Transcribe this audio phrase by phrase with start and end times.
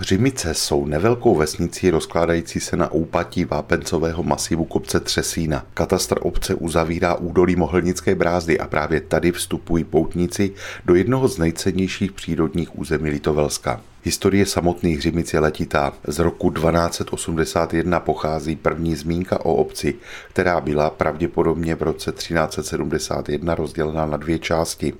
[0.00, 5.66] Řimice jsou nevelkou vesnicí rozkládající se na úpatí vápencového masivu kopce Třesína.
[5.74, 12.12] Katastr obce uzavírá údolí Mohlnické brázdy a právě tady vstupují poutníci do jednoho z nejcennějších
[12.12, 13.80] přírodních území Litovelska.
[14.02, 15.92] Historie samotných Řimic je letitá.
[16.04, 19.94] Z roku 1281 pochází první zmínka o obci,
[20.28, 24.94] která byla pravděpodobně v roce 1371 rozdělena na dvě části.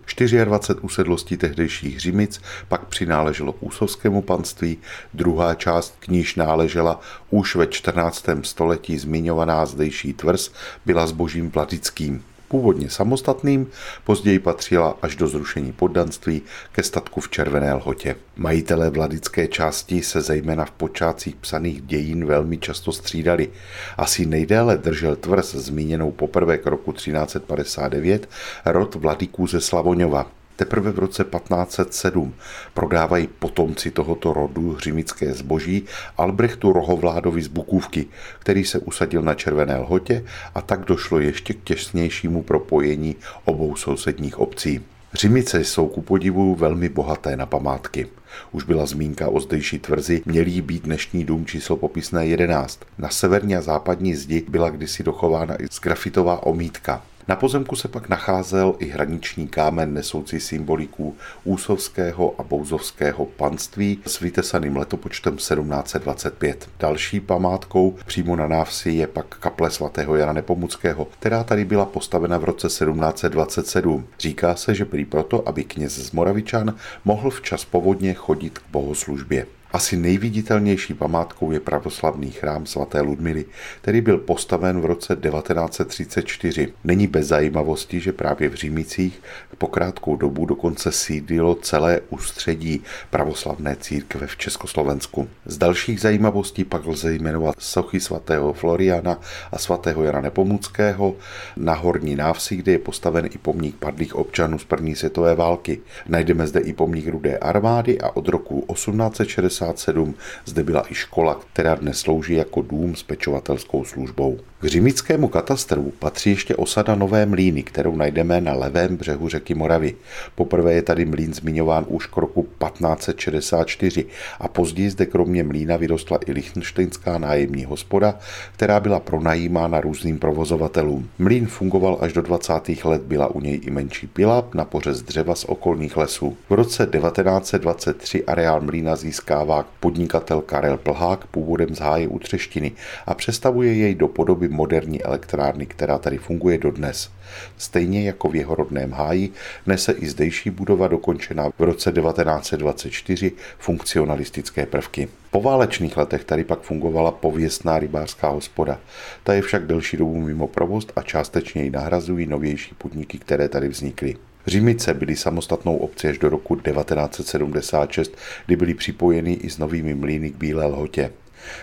[0.44, 4.78] 24 usedlostí tehdejších Řimic pak přináleželo k úsovskému panství,
[5.14, 8.24] druhá část k níž náležela už ve 14.
[8.42, 10.50] století zmiňovaná zdejší tvrz
[10.86, 13.66] byla zbožím vladickým původně samostatným,
[14.04, 18.16] později patřila až do zrušení poddanství ke statku v Červené lhotě.
[18.36, 23.50] Majitelé vladické části se zejména v počátcích psaných dějin velmi často střídali.
[23.96, 28.28] Asi nejdéle držel tvrz zmíněnou poprvé k roku 1359
[28.64, 30.39] rod vladiků ze Slavoňova.
[30.60, 32.34] Teprve v roce 1507
[32.74, 35.84] prodávají potomci tohoto rodu hřimické zboží
[36.16, 38.06] Albrechtu Rohovládovi z Bukůvky,
[38.38, 44.38] který se usadil na Červené lhotě a tak došlo ještě k těsnějšímu propojení obou sousedních
[44.38, 44.80] obcí.
[45.14, 48.06] Řimice jsou ku podivu velmi bohaté na památky.
[48.52, 52.80] Už byla zmínka o zdejší tvrzi, mělý být dnešní dům číslo popisné 11.
[52.98, 57.02] Na severní a západní zdi byla kdysi dochována i grafitová omítka.
[57.28, 64.20] Na pozemku se pak nacházel i hraniční kámen nesoucí symboliků úsovského a bouzovského panství s
[64.20, 66.68] vytesaným letopočtem 1725.
[66.78, 72.38] Další památkou přímo na návsi je pak kaple svatého Jana Nepomuckého, která tady byla postavena
[72.38, 74.06] v roce 1727.
[74.18, 76.74] Říká se, že prý proto, aby kněz z Moravičan
[77.04, 79.46] mohl včas povodně chodit k bohoslužbě.
[79.72, 83.44] Asi nejviditelnější památkou je pravoslavný chrám svaté Ludmily,
[83.80, 86.72] který byl postaven v roce 1934.
[86.84, 89.22] Není bez zajímavosti, že právě v Římicích
[89.58, 95.28] po krátkou dobu dokonce sídlilo celé ústředí pravoslavné církve v Československu.
[95.44, 99.20] Z dalších zajímavostí pak lze jmenovat sochy svatého Floriana
[99.52, 101.16] a svatého Jana Nepomuckého
[101.56, 105.80] na Horní návsi, kde je postaven i pomník padlých občanů z první světové války.
[106.08, 111.40] Najdeme zde i pomník Rudé armády a od roku 1860 1967 zde byla i škola,
[111.52, 114.40] která dnes slouží jako dům s pečovatelskou službou.
[114.60, 119.94] K římickému katastru patří ještě osada Nové mlíny, kterou najdeme na levém břehu řeky Moravy.
[120.34, 124.06] Poprvé je tady mlín zmiňován už k roku 1564
[124.40, 128.18] a později zde kromě mlína vyrostla i lichtenštejnská nájemní hospoda,
[128.52, 131.08] která byla pronajímána různým provozovatelům.
[131.18, 132.84] Mlín fungoval až do 20.
[132.84, 136.36] let, byla u něj i menší pila na pořez dřeva z okolních lesů.
[136.50, 142.72] V roce 1923 areál mlína získává podnikatel Karel Plhák původem z háje u Třeštiny
[143.06, 147.10] a přestavuje jej do podoby moderní elektrárny, která tady funguje dodnes.
[147.58, 149.32] Stejně jako v jeho rodném háji
[149.66, 155.08] nese i zdejší budova dokončená v roce 1924 funkcionalistické prvky.
[155.30, 158.80] Po válečných letech tady pak fungovala pověstná rybářská hospoda.
[159.24, 163.68] Ta je však delší dobu mimo provoz a částečně ji nahrazují novější podniky, které tady
[163.68, 164.16] vznikly.
[164.46, 168.16] Římice byly samostatnou obcí až do roku 1976,
[168.46, 171.12] kdy byly připojeny i s novými mlýny k Bílé lhotě.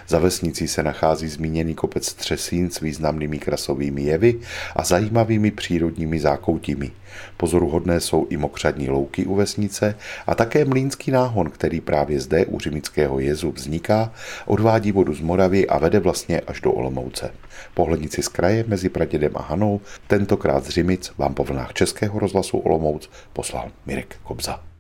[0.08, 4.40] Za vesnicí se nachází zmíněný kopec Třesín s významnými krasovými jevy
[4.76, 6.92] a zajímavými přírodními zákoutími.
[7.38, 9.96] Pozoruhodné jsou i mokřadní louky u vesnice
[10.28, 14.14] a také mlínský náhon, který právě zde u Řimického jezu vzniká,
[14.46, 17.32] odvádí vodu z Moravy a vede vlastně až do Olomouce.
[17.74, 22.58] Pohlednici z kraje mezi Pradědem a Hanou, tentokrát z Řimic vám po vlnách Českého rozhlasu
[22.58, 24.77] Olomouc poslal Mirek Kobza.